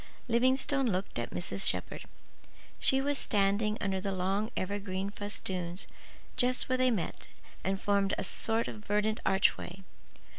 [0.27, 1.67] Livingstone looked at Mrs.
[1.69, 2.05] Shepherd.
[2.79, 5.85] She was standing under the long evergreen festoons
[6.37, 7.27] just where they met
[7.63, 9.83] and formed a sort of verdant archway.